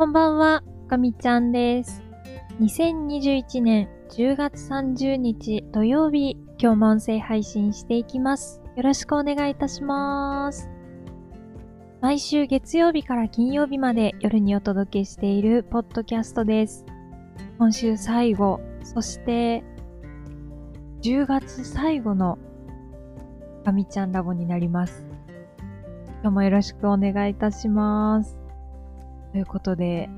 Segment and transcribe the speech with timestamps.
[0.00, 2.02] こんばんは、かみちゃんです。
[2.58, 8.62] 2021年10月30日土曜日、今日も音声配信していきます。
[8.76, 10.70] よろしくお願いいたします。
[12.00, 16.86] 毎週月曜日から金曜日まで夜にお届けしているポッドキャストです。
[17.58, 19.62] 今週最後、そして
[21.02, 22.38] 10月最後の
[23.66, 25.06] かみちゃんラボになります。
[26.22, 28.39] 今日もよろしくお願いいたします。
[29.32, 30.08] ということで、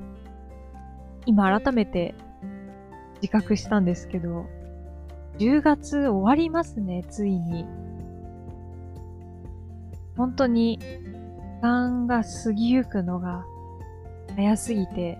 [1.25, 2.15] 今改めて
[3.21, 4.45] 自覚したんですけど、
[5.37, 7.65] 10月終わりますね、ついに。
[10.17, 13.45] 本当に、時間が過ぎゆくのが
[14.35, 15.17] 早すぎて、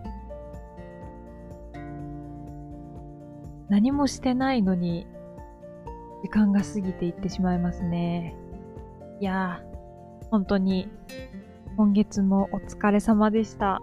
[3.70, 5.08] 何もしてないのに、
[6.22, 8.36] 時間が過ぎていってしまいますね。
[9.20, 10.90] いやー、本当に、
[11.76, 13.82] 今月もお疲れ様でした。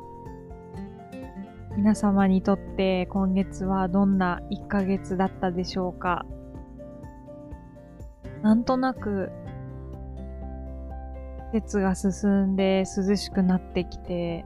[1.77, 6.25] 皆様にとって今月はどんな1ヶ月だったでしょうか
[8.43, 9.33] なんとなく
[11.53, 14.45] 季節が進んで涼しくなってきて、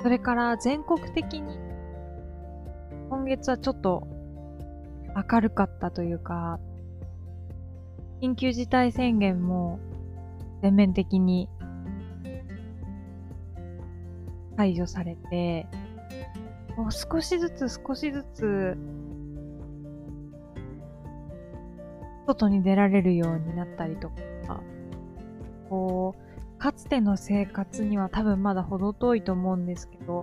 [0.00, 1.58] それから全国的に
[3.10, 4.08] 今月はちょっと
[5.30, 6.58] 明るかったというか、
[8.22, 9.78] 緊急事態宣言も
[10.62, 11.50] 全面的に
[14.62, 15.66] 解除されて、
[16.76, 18.78] もう少しずつ少しずつ
[22.28, 24.08] 外に出られるようになったりと
[24.46, 24.62] か、
[25.68, 30.22] こう、かつての生活には多分まだ程遠いと思うんですけど、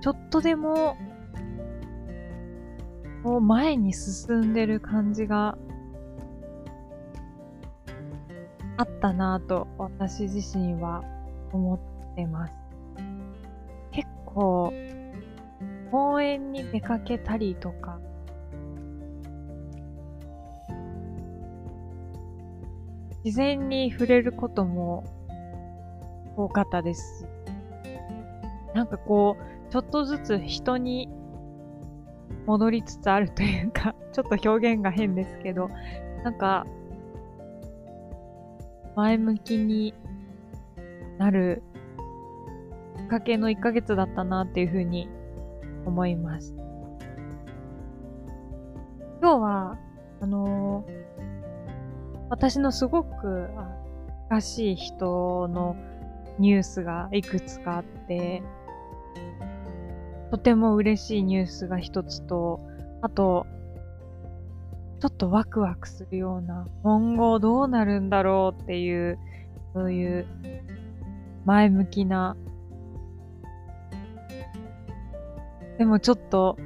[0.00, 0.96] ちょっとでも、
[3.22, 5.56] こう前に進んでる感じが
[8.76, 11.04] あったなぁと私自身は
[11.52, 12.57] 思ってます。
[14.28, 14.72] 結構、
[15.90, 17.98] 公園に出かけたりとか、
[23.24, 25.04] 自然に触れることも
[26.36, 27.26] 多かったです、
[28.74, 31.08] なんかこう、ちょっとずつ人に
[32.46, 35.70] 戻りつつあるというか、 ちょっと表現が変ですけど、
[36.22, 36.66] なんか、
[38.94, 39.94] 前向きに
[41.18, 41.62] なる
[43.08, 45.08] っかけの1ヶ月だったなっていうふうに
[45.86, 46.54] 思います。
[49.20, 49.78] 今日は、
[50.20, 51.08] あのー
[52.30, 53.78] 私のすごくあ
[54.28, 55.76] 近しい人の
[56.38, 58.42] ニュースがいくつかあって、
[60.30, 62.60] とても嬉しいニュースが一つと、
[63.00, 63.46] あと、
[65.00, 69.18] ちょっとワクワクするような、今後どうなるんだろうっていう、
[69.72, 70.26] そういう
[71.46, 72.36] 前向きな、
[75.78, 76.58] でもちょっと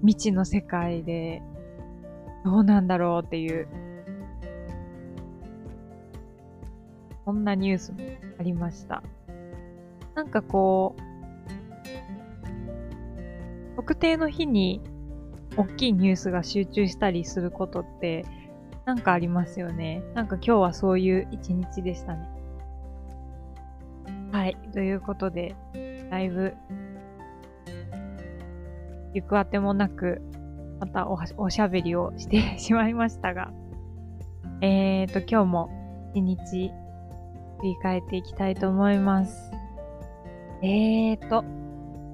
[0.00, 1.42] 未知の世界で
[2.44, 3.68] どうなんだろうっていう、
[7.24, 7.98] そんなニュースも
[8.38, 9.02] ありました。
[10.14, 11.02] なんかこう、
[13.76, 14.80] 特定の日に
[15.56, 18.24] 大きいニュースが集中したりすることって
[18.86, 20.02] なんかありますよね。
[20.14, 22.28] なんか今日はそういう一日でしたね。
[24.32, 24.56] はい。
[24.72, 25.54] ということで、
[26.10, 26.54] だいぶ、
[29.14, 30.20] 行くあてもなく、
[30.80, 33.52] またおしゃべりをして しまいましたが、
[34.60, 36.72] えーと、今日も一日
[37.58, 39.52] 振り返っていきたいと思います。
[40.62, 41.38] えーと、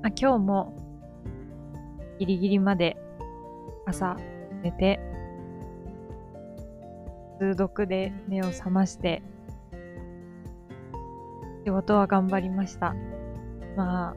[0.03, 0.75] あ今日も
[2.19, 2.97] ギリギリまで
[3.87, 4.17] 朝
[4.63, 5.01] 寝て、
[7.39, 9.23] 通読で目を覚まして、
[11.65, 12.95] 仕事は頑張りました。
[13.77, 14.15] まあ、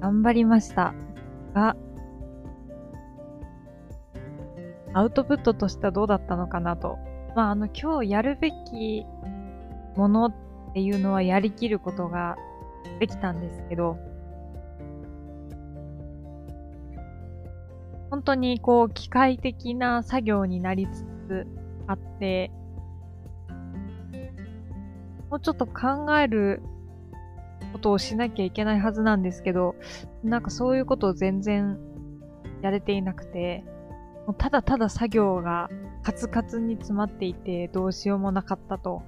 [0.00, 0.94] 頑張りました
[1.54, 1.76] が、
[4.92, 6.98] アウトプットとしてはどうだったのかなと。
[7.34, 9.06] まあ、あの、今日やるべき
[9.96, 10.34] ものっ
[10.74, 12.36] ていうのはやりきることが
[13.00, 13.96] できたんですけど、
[18.10, 21.46] 本当にこう機械的な作業になりつつ
[21.88, 22.52] あって、
[25.30, 26.62] もうちょっと考える
[27.72, 29.74] ことをしなきゃいけないはずなんですけど、
[30.24, 31.78] なんかそういうことを全然
[32.62, 33.64] やれていなくて、
[34.26, 35.68] もうただただ作業が
[36.02, 39.02] カツカツに詰まっていてどうしようもなかったと。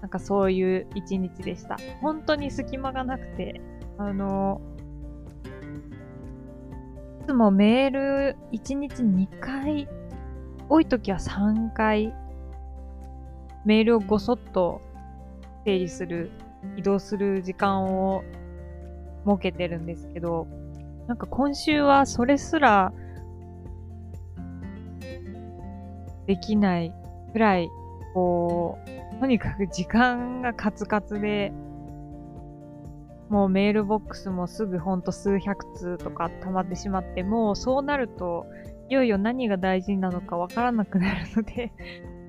[0.00, 1.78] なんかそういう一日でした。
[2.00, 3.60] 本当に隙間がなくて、
[3.98, 4.60] あの、
[7.22, 9.88] いつもメール1日2回、
[10.68, 12.14] 多い時は3回、
[13.64, 14.80] メールをごそっと
[15.64, 16.30] 整理する
[16.76, 18.22] 移動する時間を
[19.26, 20.46] 設けてるんですけど、
[21.06, 22.92] なんか今週はそれすら
[26.26, 26.92] できない
[27.32, 27.68] くらい、
[28.14, 28.78] こ
[29.16, 31.52] う、とにかく時間がカツカツで、
[33.28, 38.46] もうメールボックスもすぐほんと数百通とか溜まってしまって、もうそうなると、
[38.88, 41.72] いよいよ何が大事なのかわからなくなるので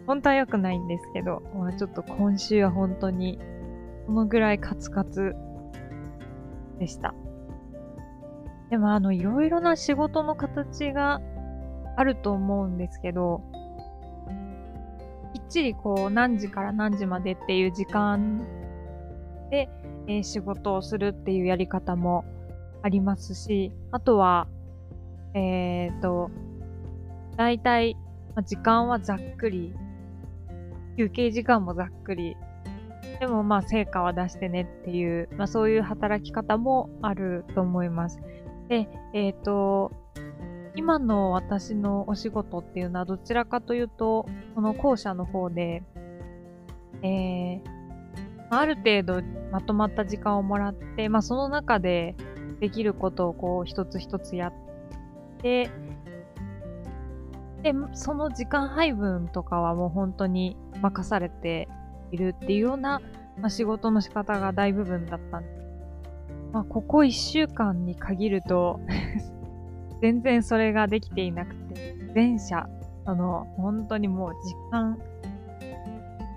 [0.07, 3.39] 本当は良くないんですけど、まあ、ちょっと今週は本当に、
[4.06, 5.36] このぐらいカツカツ
[6.80, 7.13] でした。
[8.69, 11.22] でもあの、いろいろな仕事の形が
[11.95, 13.42] あると思うんですけど、
[15.33, 18.39] きっちりこう何時から何時までっていう時間
[19.50, 19.69] で、
[20.07, 22.25] えー、仕事をするっていうやり方も
[22.83, 24.48] ありますし、あとは、
[25.33, 26.31] えっ、ー、と、
[27.38, 27.98] だいたい
[28.45, 29.74] 時間はざっくり、
[30.98, 32.36] 休憩時間もざっくり、
[33.19, 38.19] でもまあ成果は出してねっていう、まあそういう働き方もあると思います。
[38.67, 39.91] で、えっ、ー、と、
[40.75, 44.25] 今の私のお仕事っていうのはどちらかというと、
[44.56, 45.83] この後者の方で、
[47.01, 47.62] えー、
[48.50, 49.21] ある程度
[49.51, 52.15] まとまった時間をもらって、まあその中で
[52.59, 54.53] できることをこう一つ一つやっ
[55.41, 55.69] て、
[57.63, 61.67] で、その時間配分とかはもう本当に任されて
[62.15, 63.01] いるっていうような、
[63.38, 65.65] まあ、仕事の仕方が大部分だったんです。
[66.51, 68.79] まあ、ここ1週間に限ると
[70.01, 72.69] 全然それができていなくて、前者、
[73.06, 74.97] あの、本当にもう時間、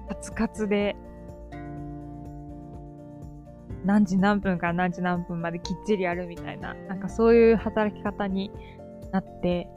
[0.09, 0.97] カツカツで、
[3.85, 8.51] 何時何分から何時何分まできっちりやるみたいな、なんかそういう働き方に
[9.13, 9.69] なって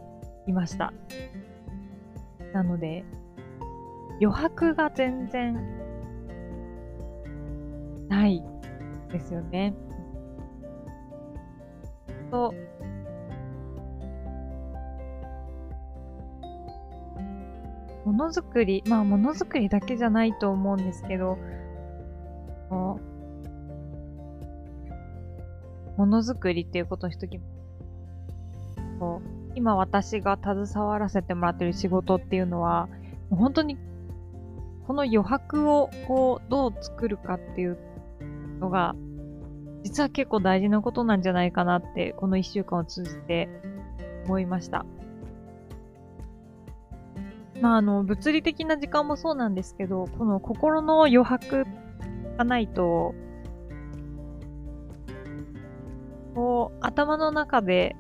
[0.48, 0.92] いました。
[2.54, 3.06] なので、
[4.22, 5.60] 余白が全然
[8.12, 8.44] ない
[9.10, 9.74] ですよね。
[12.30, 12.54] と、
[18.04, 21.38] ものづくり、まあものづくりだけじゃないと思うんですけど、
[22.70, 23.00] も
[25.98, 27.40] のづくりっていうことにしとき。
[29.00, 32.88] こう今私が携わらせてもらってる仕事っていうのは、
[33.30, 33.78] 本当に
[34.86, 37.78] この余白をこうどう作るかっていう
[38.62, 38.96] のが
[39.84, 43.50] 実は結構大事なことなんじゃないかなって、この一週間を通じて
[44.26, 44.86] 思いました。
[47.62, 51.66] まあ、あの、物理的な時間もそうなんですけど、この心の余白
[52.38, 53.14] がないと、
[56.36, 57.96] こう、頭の中で、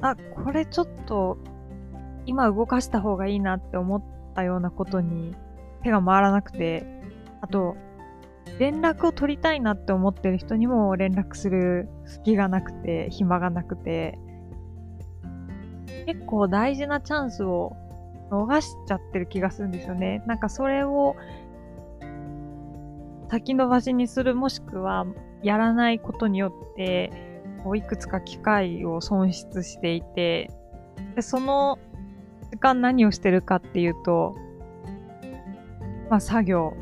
[0.00, 1.38] あ、これちょっと、
[2.26, 4.02] 今動かした方がいいなって思っ
[4.34, 5.34] たようなことに
[5.82, 6.86] 手が回らなくて、
[7.42, 7.76] あと、
[8.58, 14.18] 連絡を取りたいなって思ってる人にも連絡する隙がなくて、暇がなくて、
[16.06, 17.76] 結構大事なチャンスを
[18.30, 20.22] 逃しちゃってる気がするんですよね。
[20.26, 21.16] なんかそれを
[23.30, 25.06] 先延ばしにするもしくは
[25.42, 27.10] やらないことによって
[27.64, 30.50] こういくつか機会を損失していて
[31.16, 31.78] でその
[32.50, 34.36] 時間何をしてるかっていうと、
[36.08, 36.74] まあ作業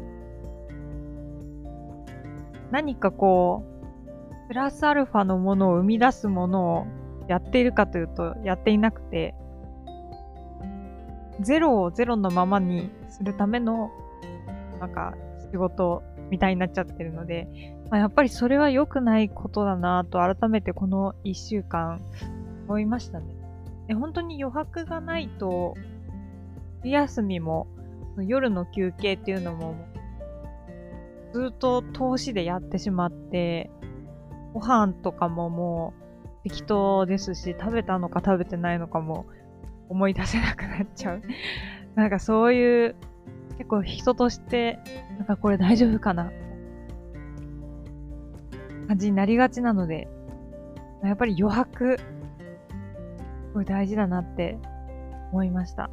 [2.72, 3.64] 何かこ
[4.44, 6.86] う、プラスアルファのものを生み出すものを
[7.28, 9.34] やっているかというと、やっていなくて、
[11.40, 13.90] ゼロをゼロのままにするための、
[14.80, 15.14] なんか、
[15.50, 17.46] 仕事みたいになっちゃってるので、
[17.90, 22.00] まあ、やっぱりそれは良くないことだなと改めてこの一週間
[22.66, 23.26] 思いましたね。
[23.86, 25.74] で本当に余白がないと、
[26.82, 27.66] 昼休みも
[28.16, 29.74] 夜の休憩っていうのも
[31.32, 33.70] ずっと投資でやってしまって、
[34.52, 35.94] ご飯とかもも
[36.44, 39.26] う適当ですし、食べたのか食べてないのかも
[39.88, 41.22] 思い出せなくなっちゃう。
[41.94, 42.96] なんかそういう、
[43.58, 44.78] 結構人として、
[45.18, 46.32] なんかこれ大丈夫かな
[48.88, 50.08] 感じになりがちなので、
[51.02, 52.04] やっぱり余白、す
[53.54, 54.58] ごい大事だなって
[55.32, 55.90] 思いました。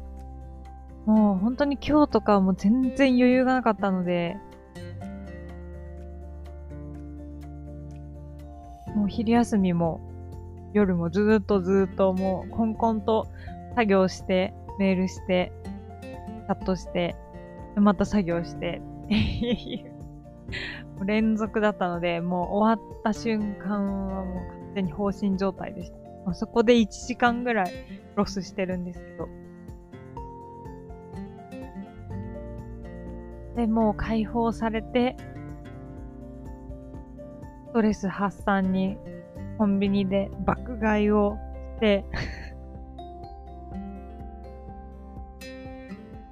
[1.06, 4.36] もう本当に今日とかはもう全然余裕がなかったので、
[9.10, 10.00] 昼休みも
[10.72, 13.26] 夜もずっとずっともうコンコンと
[13.74, 15.52] 作業して、メールして、
[16.02, 17.16] チャットして、
[17.76, 18.80] また作業して、
[21.04, 25.98] 連続だったので、もう終わった瞬間はもう完全に放心状態でした。
[26.24, 27.72] まあ、そこで1時間ぐらい
[28.14, 29.28] ロスしてるんですけど。
[33.56, 35.16] で、もう解放されて、
[37.70, 38.96] ストレス発散に
[39.56, 41.38] コンビニで爆買いを
[41.76, 42.04] して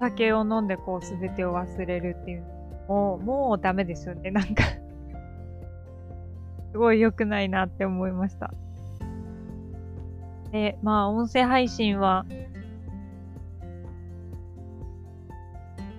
[0.01, 2.45] 酒を飲んでこう全てを忘れるっていう
[2.89, 4.31] もう、もうダメですよね。
[4.31, 4.65] なんか
[6.73, 8.53] すごい良くないなって思いました。
[10.51, 12.25] で、まあ、音声配信は、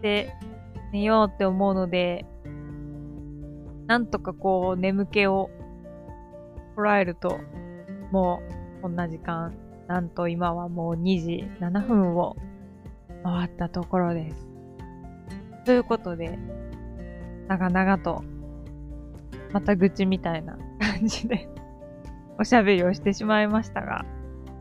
[0.02, 0.34] で、
[0.92, 2.26] 寝ようって思うので、
[3.90, 5.50] なんとかこう、眠気を
[6.78, 7.40] 捉えると、
[8.12, 8.40] も
[8.78, 9.56] う、こんな時間、
[9.88, 12.38] なんと今はもう2時7分を
[13.24, 14.48] 回ったところです。
[15.66, 16.38] ということで、
[17.48, 18.24] 長々と、
[19.54, 21.50] また愚痴みたいな感じで
[22.38, 24.06] おしゃべりをしてしまいましたが、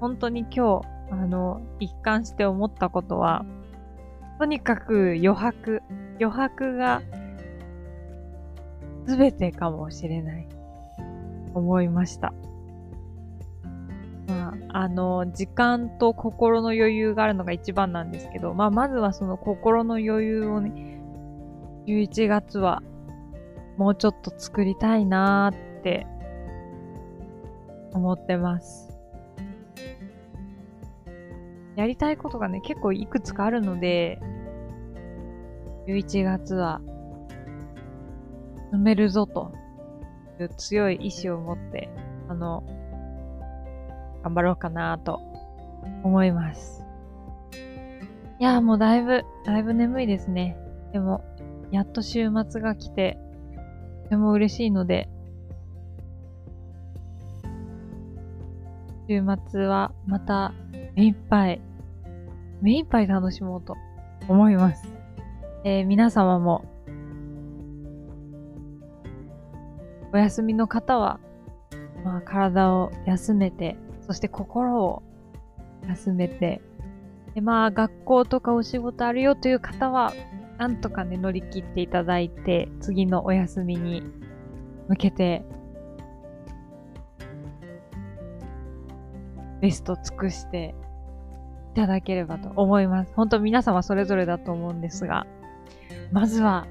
[0.00, 3.44] 本当に今日、あの、一貫して思ったことは、
[4.38, 5.82] とにかく余白、
[6.18, 7.02] 余白が
[9.08, 10.46] 全てかもしれない、
[11.54, 12.34] 思いました。
[14.26, 21.00] まあ、あの、時間と心の余裕があるのが一番なんですけど、まあ、まずはその心の余裕をね、
[21.86, 22.82] 11月は
[23.78, 26.06] もうちょっと作りたいなーって
[27.94, 28.88] 思ってます。
[31.76, 34.20] やりたいことがね、結構いくつかあるので、
[35.86, 36.82] 11月は、
[38.72, 39.52] 埋めるぞと
[40.40, 41.88] いう強い意志を持って、
[42.28, 42.62] あの、
[44.22, 45.20] 頑張ろうかなと
[46.02, 46.84] 思います。
[48.40, 50.56] いやーもうだいぶ、だいぶ眠いですね。
[50.92, 51.24] でも、
[51.70, 53.18] やっと週末が来て、
[54.04, 55.08] とても嬉しいので、
[59.08, 60.52] 週末はまた
[60.94, 61.60] 目いっぱい
[62.60, 63.76] 目いっぱい楽しもうと
[64.28, 64.88] 思います。
[65.64, 66.64] えー、皆様も、
[70.12, 71.20] お休みの方は、
[72.04, 75.02] まあ、体を休めて、そして心を
[75.88, 76.60] 休めて、
[77.34, 80.12] でまあ、学校とかお仕事あるよという方は、
[80.58, 84.02] なんとかね、乗り切っていただいて、次のお休みに
[84.88, 85.44] 向けて、
[89.60, 90.74] ベスト尽くして
[91.72, 93.12] いただければと思います。
[93.14, 95.26] 本当皆様それぞれだと思うんですが、
[96.12, 96.66] まずは、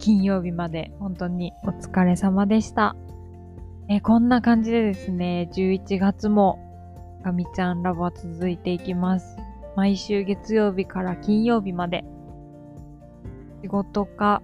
[0.00, 2.96] 金曜日まで本当にお疲れ様でした。
[3.88, 6.58] えこんな感じでですね、11月も、
[7.22, 9.36] かみちゃんラボは続いていきます。
[9.76, 12.04] 毎週月曜日から金曜日まで、
[13.62, 14.42] 仕事か、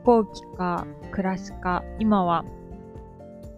[0.00, 2.44] 飛行機か、暮らしか、今は、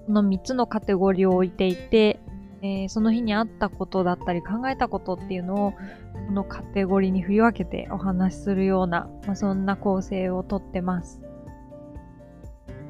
[0.07, 2.21] この3つのカテゴリーを置いていて、
[2.61, 11.21] えー、その日にあったことだったり考えたことっていうのをこのカテゴリーに振り分けてお話しするような、まあ、そんな構成をとってます。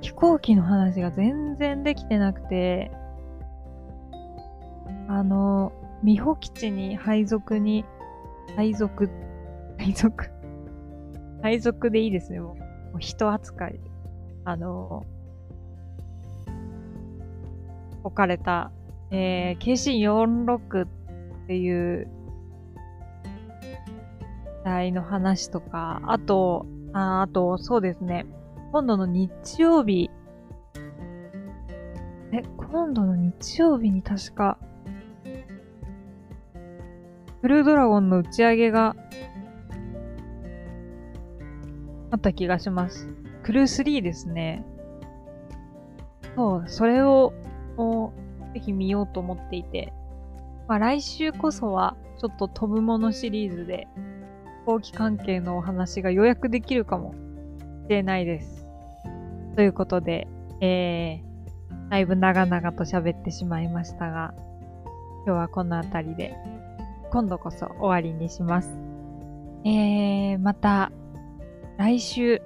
[0.01, 2.91] 飛行機の話が全然できてなくて、
[5.09, 5.73] あの、
[6.03, 7.85] 美保基地に配属に、
[8.57, 9.11] 配属、
[9.79, 10.31] 配属、
[11.43, 12.57] 配属でいいですね、も
[12.95, 12.99] う。
[12.99, 13.81] 人扱い。
[14.45, 15.05] あの、
[18.03, 18.71] 置かれた
[19.11, 20.89] えー、KC46 っ
[21.47, 22.09] ていう
[24.65, 28.27] 台の話とか、あと、ああと、そうですね。
[28.73, 29.31] 今度の日
[29.63, 30.11] 曜日、
[32.33, 34.59] え、今度の日曜日に確か、
[37.41, 38.95] ブルードラゴンの打ち上げが
[42.11, 43.09] あった気がします。
[43.43, 44.65] クルー3ですね。
[46.37, 47.33] そう、それを、
[48.55, 49.93] ぜひ見ようと思っていて、
[50.67, 53.87] まあ来週こそはちょっと飛ぶものシリーズで
[54.61, 57.15] 飛行機関係のお話が予約できるかも
[57.85, 58.67] しれないです。
[59.57, 60.29] ということで、
[60.61, 64.35] えー、だいぶ長々と喋ってしまいましたが、
[65.27, 66.37] 今日はこの辺りで
[67.11, 68.79] 今度こそ終わりにします。
[69.65, 70.93] えー、また
[71.79, 72.43] 来週、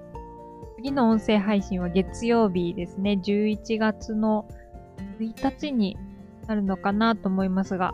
[0.76, 4.46] 次の音声配信は月曜日ですね、11月の
[5.22, 5.96] 1日に
[6.46, 7.92] なるのかなと思いますが、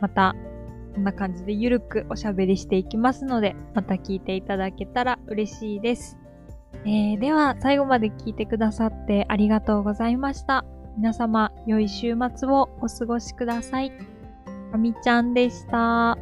[0.00, 0.34] また、
[0.94, 6.18] こんな感じでゆるくおしゃべりしていきますので、また聞いていただけたら嬉しいです。
[6.84, 10.64] えー、では、最後まで聞いてくださってありがとうございました。
[10.96, 13.92] 皆様、良い週末をお過ごしください。
[14.72, 16.18] かみちゃんでした。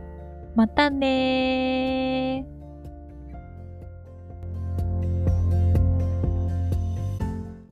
[0.55, 2.08] またねー。